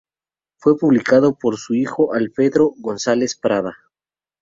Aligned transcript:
Fue 0.57 0.79
publicado 0.79 1.35
por 1.35 1.59
su 1.59 1.75
hijo 1.75 2.15
Alfredo 2.15 2.73
González 2.77 3.35
Prada. 3.37 3.77